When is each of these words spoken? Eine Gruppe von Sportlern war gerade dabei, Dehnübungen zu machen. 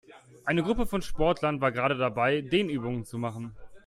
Eine 0.45 0.63
Gruppe 0.63 0.87
von 0.87 1.03
Sportlern 1.03 1.61
war 1.61 1.71
gerade 1.71 1.95
dabei, 1.95 2.41
Dehnübungen 2.41 3.05
zu 3.05 3.19
machen. 3.19 3.55